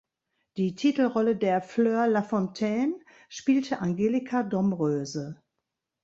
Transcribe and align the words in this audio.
Die 0.57 0.73
Titelrolle 0.73 1.35
der 1.35 1.61
Fleur 1.61 2.07
Lafontaine 2.07 2.95
spielte 3.29 3.81
Angelica 3.81 4.41
Domröse. 4.41 5.39